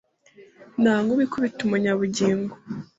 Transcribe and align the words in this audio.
nta 0.81 0.95
nkuba 1.03 1.21
ikubita 1.27 1.59
umunyabugingo 1.63 2.53